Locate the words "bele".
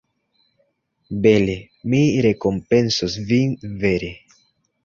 1.25-1.57